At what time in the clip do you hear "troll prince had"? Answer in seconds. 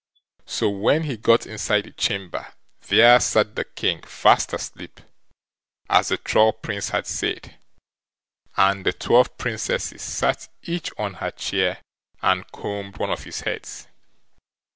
6.17-7.05